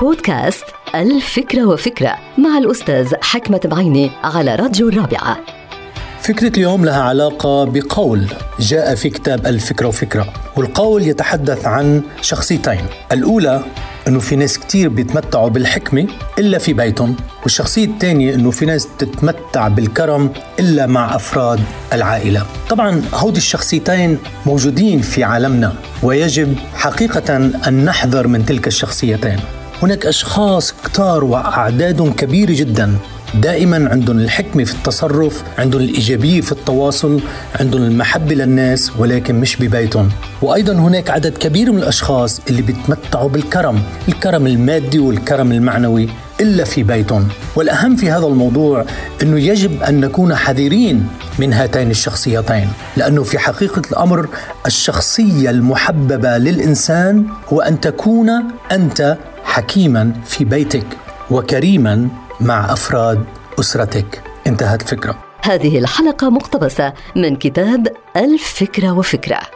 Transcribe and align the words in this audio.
بودكاست 0.00 0.64
الفكرة 0.94 1.64
وفكرة 1.64 2.16
مع 2.38 2.58
الأستاذ 2.58 3.14
حكمة 3.22 3.60
بعيني 3.64 4.10
على 4.24 4.54
راديو 4.54 4.88
الرابعة. 4.88 5.38
فكرة 6.20 6.48
اليوم 6.48 6.84
لها 6.84 7.02
علاقة 7.02 7.64
بقول 7.64 8.26
جاء 8.60 8.94
في 8.94 9.10
كتاب 9.10 9.46
الفكرة 9.46 9.86
وفكرة 9.86 10.32
والقول 10.56 11.02
يتحدث 11.02 11.66
عن 11.66 12.02
شخصيتين. 12.20 12.80
الأولى 13.12 13.64
إنه 14.08 14.18
في 14.18 14.36
ناس 14.36 14.58
كتير 14.58 14.88
بيتمتعوا 14.88 15.48
بالحكمة 15.48 16.06
إلا 16.38 16.58
في 16.58 16.72
بيتهم 16.72 17.16
والشخصية 17.42 17.84
الثانية 17.84 18.34
إنه 18.34 18.50
في 18.50 18.66
ناس 18.66 18.88
تتمتع 18.98 19.68
بالكرم 19.68 20.30
إلا 20.60 20.86
مع 20.86 21.16
أفراد 21.16 21.60
العائلة. 21.92 22.46
طبعا 22.70 23.02
هودي 23.14 23.38
الشخصيتين 23.38 24.18
موجودين 24.46 25.00
في 25.00 25.24
عالمنا 25.24 25.74
ويجب 26.02 26.56
حقيقه 26.74 27.36
أن 27.36 27.84
نحذر 27.84 28.26
من 28.26 28.46
تلك 28.46 28.66
الشخصيتين. 28.66 29.40
هناك 29.84 30.06
أشخاص 30.06 30.74
كتار 30.84 31.24
وأعداد 31.24 32.14
كبيرة 32.16 32.52
جدا. 32.52 32.96
دائما 33.34 33.88
عندهم 33.90 34.18
الحكمة 34.18 34.64
في 34.64 34.74
التصرف 34.74 35.42
عندهم 35.58 35.82
الإيجابية 35.82 36.40
في 36.40 36.52
التواصل 36.52 37.20
عندهم 37.60 37.82
المحبة 37.82 38.34
للناس 38.34 38.92
ولكن 38.98 39.40
مش 39.40 39.56
ببيتهم. 39.56 40.08
وأيضا 40.42 40.72
هناك 40.72 41.10
عدد 41.10 41.38
كبير 41.38 41.72
من 41.72 41.78
الأشخاص 41.78 42.40
اللي 42.50 42.62
بيتمتعوا 42.62 43.28
بالكرم 43.28 43.82
الكرم 44.08 44.46
المادي 44.46 44.98
والكرم 44.98 45.52
المعنوي 45.52 46.08
إلا 46.40 46.64
في 46.64 46.82
بيتهم. 46.82 47.28
والأهم 47.56 47.96
في 47.96 48.10
هذا 48.10 48.26
الموضوع 48.26 48.84
أنه 49.22 49.38
يجب 49.40 49.82
أن 49.82 50.00
نكون 50.00 50.34
حذرين 50.34 51.08
من 51.38 51.52
هاتين 51.52 51.90
الشخصيتين 51.90 52.68
لأنه 52.96 53.22
في 53.22 53.38
حقيقة 53.38 53.82
الأمر 53.90 54.28
الشخصية 54.66 55.50
المحببة 55.50 56.38
للإنسان 56.38 57.26
هو 57.48 57.60
أن 57.60 57.80
تكون 57.80 58.30
أنت 58.72 59.16
حكيما 59.44 60.12
في 60.24 60.44
بيتك 60.44 60.86
وكريما 61.30 62.08
مع 62.40 62.72
أفراد 62.72 63.24
أسرتك. 63.60 64.22
انتهت 64.46 64.82
الفكرة 64.82 65.18
هذه 65.42 65.78
الحلقة 65.78 66.30
مقتبسة 66.30 66.92
من 67.16 67.36
كتاب 67.36 67.88
الفكرة 68.16 68.92
وفكرة. 68.92 69.53